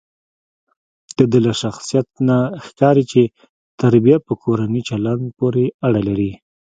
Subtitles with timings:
[1.17, 3.21] دده له شخصیت نه ښکاري چې
[3.81, 6.31] تربیه په کورني چلند پورې اړه لري.